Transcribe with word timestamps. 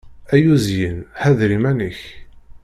Ay 0.33 0.43
uzyin, 0.53 0.97
ḥader 1.21 1.49
iman-ik! 1.57 1.99